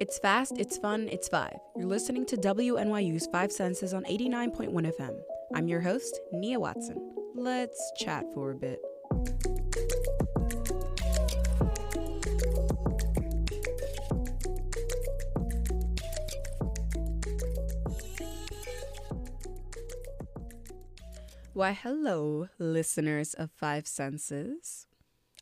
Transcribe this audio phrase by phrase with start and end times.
[0.00, 1.58] It's fast, it's fun, it's five.
[1.76, 5.14] You're listening to WNYU's Five Senses on 89.1 FM.
[5.54, 7.12] I'm your host, Nia Watson.
[7.34, 8.80] Let's chat for a bit.
[21.52, 24.79] Why, hello, listeners of Five Senses.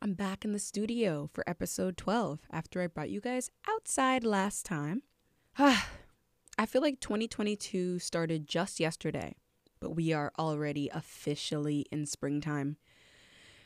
[0.01, 4.65] I'm back in the studio for episode 12 after I brought you guys outside last
[4.65, 5.03] time.
[5.59, 9.35] I feel like 2022 started just yesterday,
[9.81, 12.77] but we are already officially in springtime.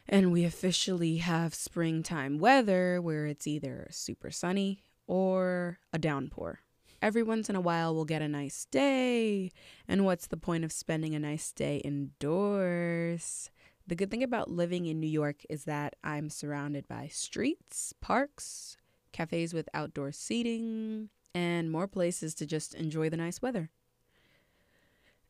[0.08, 6.60] And we officially have springtime weather where it's either super sunny or a downpour.
[7.02, 9.50] Every once in a while, we'll get a nice day.
[9.86, 13.50] And what's the point of spending a nice day indoors?
[13.86, 18.76] The good thing about living in New York is that I'm surrounded by streets, parks,
[19.12, 23.70] cafes with outdoor seating, and more places to just enjoy the nice weather.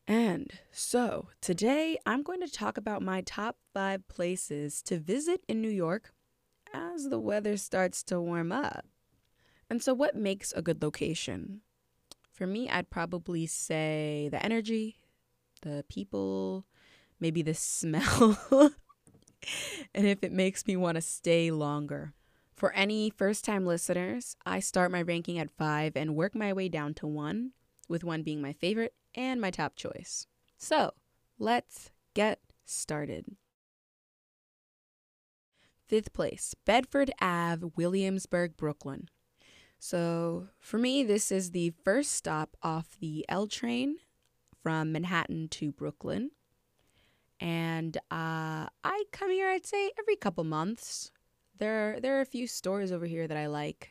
[0.06, 5.62] And so today I'm going to talk about my top five places to visit in
[5.62, 6.12] New York
[6.74, 8.84] as the weather starts to warm up.
[9.70, 11.60] And so, what makes a good location?
[12.32, 14.96] For me, I'd probably say the energy,
[15.62, 16.66] the people,
[17.22, 18.36] maybe the smell,
[19.94, 22.12] and if it makes me want to stay longer.
[22.52, 26.68] For any first time listeners, I start my ranking at five and work my way
[26.68, 27.52] down to one,
[27.88, 30.26] with one being my favorite and my top choice.
[30.58, 30.94] So
[31.38, 33.36] let's get started.
[35.86, 39.08] Fifth place, Bedford Ave, Williamsburg, Brooklyn.
[39.78, 43.96] So for me, this is the first stop off the L train
[44.62, 46.30] from Manhattan to Brooklyn
[47.42, 49.50] and uh, I come here.
[49.50, 51.10] I'd say every couple months.
[51.58, 53.90] There, there are a few stores over here that I like.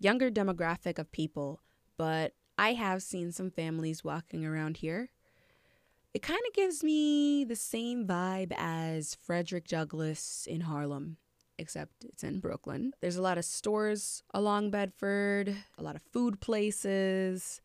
[0.00, 1.60] Younger demographic of people,
[1.98, 5.10] but I have seen some families walking around here.
[6.14, 11.18] It kind of gives me the same vibe as Frederick Douglass in Harlem,
[11.58, 12.94] except it's in Brooklyn.
[13.02, 17.60] There's a lot of stores along Bedford, a lot of food places,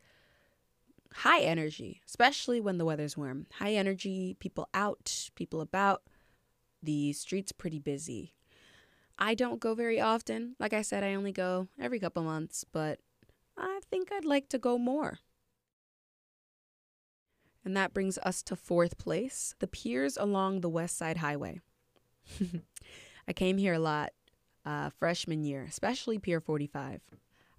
[1.14, 3.46] high energy, especially when the weather's warm.
[3.58, 6.02] High energy, people out, people about.
[6.82, 8.34] The street's pretty busy.
[9.18, 10.56] I don't go very often.
[10.58, 12.98] Like I said, I only go every couple months, but
[13.56, 15.20] I think I'd like to go more.
[17.64, 21.60] And that brings us to fourth place the piers along the West Side Highway.
[23.28, 24.12] I came here a lot
[24.66, 27.00] uh, freshman year, especially Pier 45.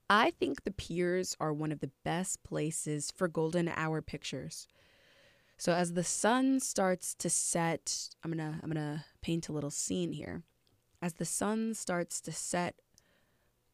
[0.09, 4.67] I think the piers are one of the best places for golden hour pictures.
[5.57, 9.53] So as the sun starts to set, I'm going to I'm going to paint a
[9.53, 10.43] little scene here.
[11.01, 12.75] As the sun starts to set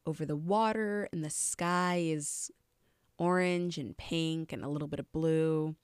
[0.06, 2.50] over the water and the sky is
[3.18, 5.76] orange and pink and a little bit of blue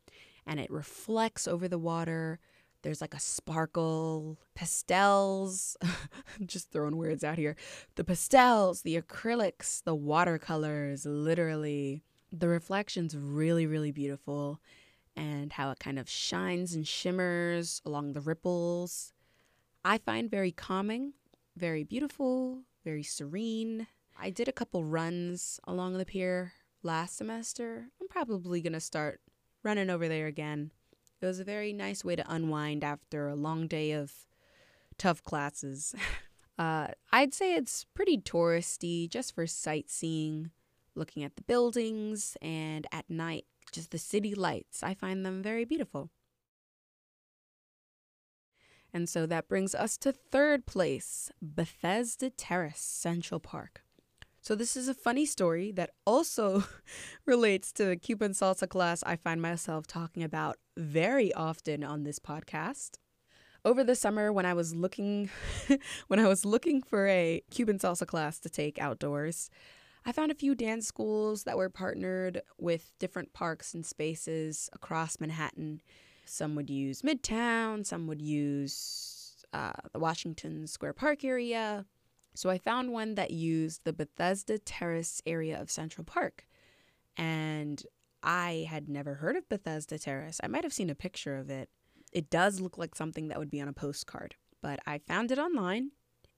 [0.47, 2.41] and it reflects over the water
[2.83, 5.77] there's like a sparkle, pastels,
[6.47, 7.57] just throwing words out here.
[7.97, 12.03] The pastels, the acrylics, the watercolors, literally.
[12.31, 14.61] The reflection's really, really beautiful
[15.17, 19.13] and how it kind of shines and shimmers along the ripples.
[19.85, 21.15] I find very calming,
[21.57, 23.89] very beautiful, very serene.
[24.21, 26.53] I did a couple runs along the pier
[26.83, 27.89] last semester.
[28.01, 29.21] I'm probably going to start
[29.65, 30.71] running over there again.
[31.21, 34.13] It was a very nice way to unwind after a long day of
[34.99, 35.95] tough classes.
[36.59, 40.53] uh, I'd say it's pretty touristy, just for sightseeing,
[40.95, 44.83] looking at the buildings, and at night, just the city lights.
[44.83, 46.11] I find them very beautiful.
[48.93, 53.83] And so that brings us to third place Bethesda Terrace, Central Park.
[54.41, 56.65] So, this is a funny story that also
[57.27, 62.19] relates to the Cuban salsa class I find myself talking about very often on this
[62.19, 62.97] podcast.
[63.65, 65.29] Over the summer when I was looking
[66.07, 69.51] when I was looking for a Cuban salsa class to take outdoors,
[70.07, 75.21] I found a few dance schools that were partnered with different parks and spaces across
[75.21, 75.83] Manhattan.
[76.25, 81.85] Some would use Midtown, some would use uh, the Washington Square Park area,
[82.39, 86.47] so I found one that used the Bethesda Terrace area of Central Park.
[87.17, 87.83] And
[88.23, 90.39] I had never heard of Bethesda Terrace.
[90.41, 91.69] I might have seen a picture of it.
[92.13, 95.41] It does look like something that would be on a postcard, but I found it
[95.41, 95.91] online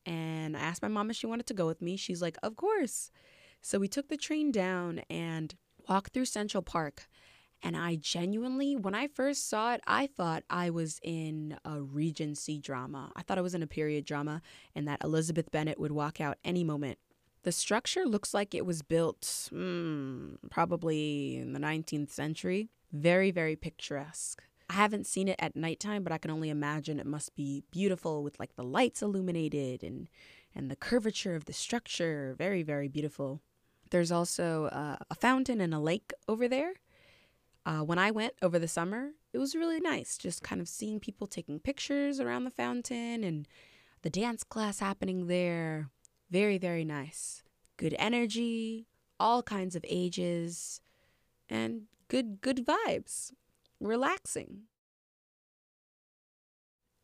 [0.07, 1.99] and I asked my mom if she wanted to go with me.
[1.99, 3.11] She's like, Of course.
[3.61, 5.55] So we took the train down and
[5.87, 7.10] walked through Central Park.
[7.63, 12.59] And I genuinely, when I first saw it, I thought I was in a Regency
[12.59, 13.13] drama.
[13.15, 14.41] I thought I was in a period drama
[14.75, 16.99] and that Elizabeth Bennet would walk out any moment.
[17.43, 19.23] The structure looks like it was built
[19.53, 22.69] mm, probably in the 19th century.
[22.93, 24.43] Very, very picturesque.
[24.69, 28.23] I haven't seen it at nighttime, but I can only imagine it must be beautiful
[28.23, 30.09] with like the lights illuminated and
[30.55, 32.35] and the curvature of the structure.
[32.37, 33.41] Very, very beautiful.
[33.91, 36.75] There's also uh, a fountain and a lake over there.
[37.67, 40.99] Uh, when I went over the summer, it was really nice just kind of seeing
[40.99, 43.47] people taking pictures around the fountain and
[44.03, 45.91] the dance class happening there.
[46.31, 47.43] Very, very nice.
[47.77, 48.87] Good energy,
[49.19, 50.81] all kinds of ages,
[51.49, 53.33] and good, good vibes.
[53.81, 54.63] Relaxing.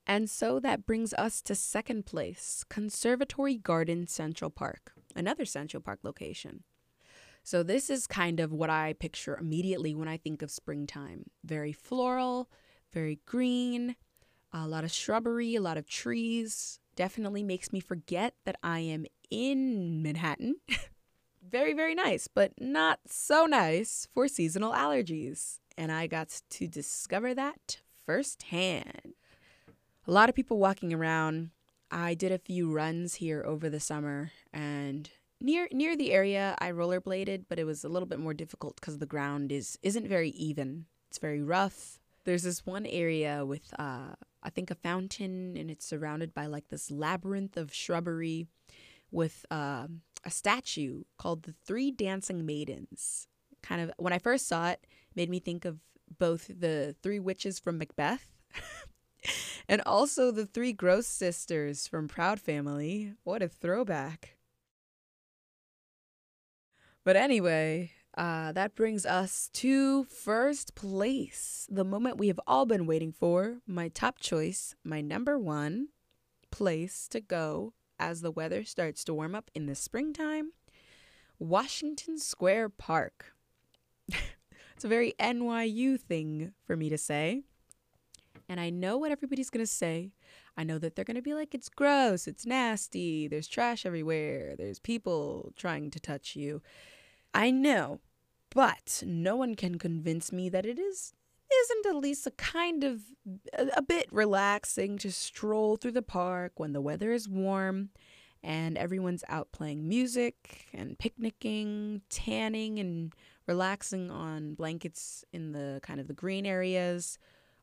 [0.06, 6.00] And so that brings us to second place Conservatory Garden Central Park, another Central Park
[6.02, 6.62] location.
[7.46, 11.72] So, this is kind of what I picture immediately when I think of springtime very
[11.72, 12.50] floral,
[12.93, 13.94] very green,
[14.52, 16.81] a lot of shrubbery, a lot of trees.
[16.96, 20.56] Definitely makes me forget that I am in Manhattan.
[21.48, 25.60] very, very nice, but not so nice for seasonal allergies.
[25.78, 29.14] And I got to discover that firsthand.
[30.04, 31.50] A lot of people walking around.
[31.92, 35.08] I did a few runs here over the summer and
[35.40, 38.98] near near the area I rollerbladed, but it was a little bit more difficult because
[38.98, 40.86] the ground is isn't very even.
[41.08, 41.98] It's very rough.
[42.24, 46.68] There's this one area with uh, I think a fountain, and it's surrounded by like
[46.68, 48.46] this labyrinth of shrubbery,
[49.10, 49.86] with uh,
[50.24, 53.28] a statue called the Three Dancing Maidens.
[53.62, 55.78] Kind of when I first saw it, made me think of
[56.18, 58.26] both the three witches from Macbeth.
[59.68, 63.14] and also the three Gross sisters from Proud Family.
[63.24, 64.35] What a throwback.
[67.06, 72.84] But anyway, uh, that brings us to first place, the moment we have all been
[72.84, 73.58] waiting for.
[73.64, 75.90] My top choice, my number one
[76.50, 80.50] place to go as the weather starts to warm up in the springtime
[81.38, 83.34] Washington Square Park.
[84.08, 87.44] it's a very NYU thing for me to say.
[88.48, 90.10] And I know what everybody's going to say.
[90.56, 94.56] I know that they're going to be like, it's gross, it's nasty, there's trash everywhere,
[94.56, 96.62] there's people trying to touch you.
[97.36, 98.00] I know,
[98.54, 101.12] but no one can convince me that it is
[101.64, 103.02] isn't at least a kind of
[103.52, 107.90] a, a bit relaxing to stroll through the park when the weather is warm
[108.42, 113.12] and everyone's out playing music and picnicking, tanning and
[113.46, 117.18] relaxing on blankets in the kind of the green areas,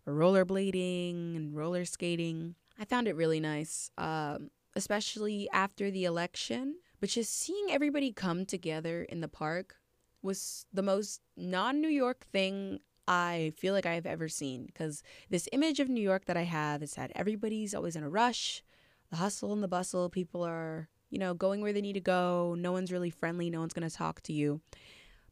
[0.05, 2.53] or rollerblading and roller skating.
[2.79, 6.75] I found it really nice, um, especially after the election.
[7.03, 9.75] But just seeing everybody come together in the park
[10.21, 12.79] was the most non New York thing
[13.09, 14.67] I feel like I've ever seen.
[14.67, 18.09] Because this image of New York that I have is that everybody's always in a
[18.09, 18.63] rush,
[19.09, 20.07] the hustle and the bustle.
[20.09, 22.55] People are, you know, going where they need to go.
[22.57, 23.49] No one's really friendly.
[23.49, 24.61] No one's going to talk to you.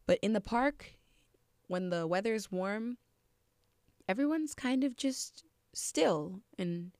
[0.06, 0.98] But in the park,
[1.68, 2.98] when the weather's warm,
[4.10, 6.92] everyone's kind of just still and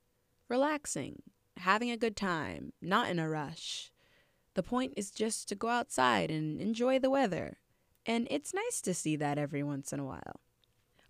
[0.48, 1.20] relaxing,
[1.58, 3.91] having a good time, not in a rush.
[4.54, 7.58] The point is just to go outside and enjoy the weather.
[8.04, 10.40] And it's nice to see that every once in a while.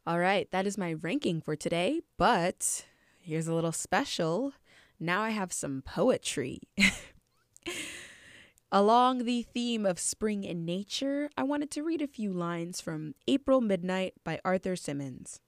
[0.06, 2.84] All right, that is my ranking for today, but
[3.20, 4.52] here's a little special.
[4.98, 6.60] Now I have some poetry.
[8.72, 13.14] Along the theme of spring and nature, I wanted to read a few lines from
[13.28, 15.40] April Midnight by Arthur Symons.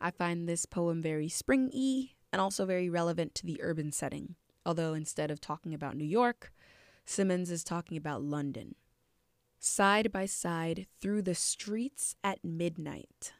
[0.00, 4.94] I find this poem very springy and also very relevant to the urban setting, although
[4.94, 6.52] instead of talking about New York,
[7.04, 8.74] Symons is talking about London.
[9.58, 13.32] Side by side through the streets at midnight,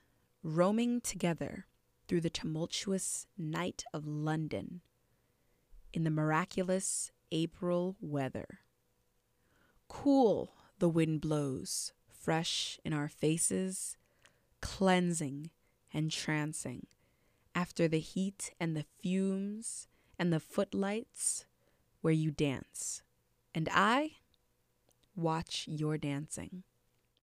[0.43, 1.67] roaming together
[2.07, 4.81] through the tumultuous night of London
[5.93, 8.61] in the miraculous April weather.
[9.89, 13.97] Cool the wind blows, fresh in our faces,
[14.61, 15.51] cleansing
[15.93, 16.85] and trancing
[17.55, 19.89] after the heat and the fumes
[20.19, 21.47] and the footlights
[22.01, 23.03] where you dance
[23.55, 24.17] and I
[25.17, 26.65] watch your dancing.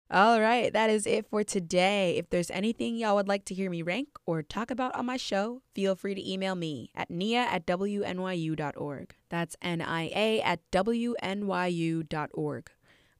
[0.10, 2.16] All right, that is it for today.
[2.16, 5.18] If there's anything y'all would like to hear me rank or talk about on my
[5.18, 9.16] show, feel free to email me at nia at wnyu.org.
[9.30, 12.72] That's N I A at wnyu.org.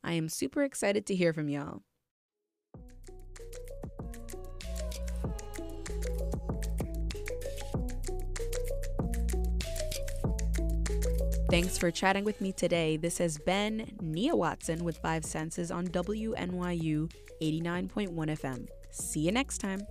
[0.04, 1.82] I am super excited to hear from y'all.
[11.50, 12.98] Thanks for chatting with me today.
[12.98, 17.10] This has been Nia Watson with Five Senses on WNYU
[17.42, 18.68] 89.1 FM.
[18.92, 19.82] See you next time.